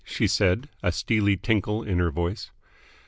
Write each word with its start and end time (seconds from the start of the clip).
she 0.03 0.25
said, 0.25 0.67
a 0.81 0.91
steely 0.91 1.37
tinkle 1.37 1.83
in 1.83 1.99
her 1.99 2.09
voice. 2.09 2.49